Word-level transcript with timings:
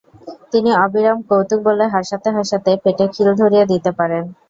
তিনি 0.51 0.69
অবিরাম 0.83 1.17
কৌতুক 1.29 1.59
বলে 1.67 1.85
হাসাতে 1.95 2.29
হাসাতে 2.37 2.71
পেটে 2.83 3.05
খিল 3.13 3.27
ধরিয়ে 3.41 3.65
দিতে 3.71 3.91
পারেন। 3.99 4.23